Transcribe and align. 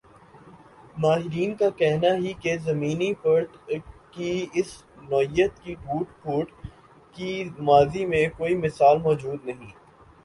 ماہرین 0.97 1.53
کا 1.55 1.69
کہنا 1.79 2.13
ہی 2.15 2.31
کہ 2.41 2.55
زمینی 2.59 3.11
پرت 3.21 3.51
کی 4.11 4.31
اس 4.53 4.69
نوعیت 5.11 5.59
کی 5.63 5.73
ٹوٹ 5.83 6.07
پھوٹ 6.21 6.47
کی 7.15 7.31
ماضی 7.69 8.05
میں 8.07 8.27
کوئی 8.37 8.55
مثال 8.65 8.97
موجود 9.01 9.45
نہیں 9.45 9.67
ا 9.67 9.79